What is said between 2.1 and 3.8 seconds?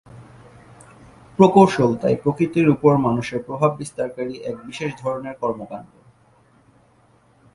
প্রকৃতির উপর মানুষের প্রভাব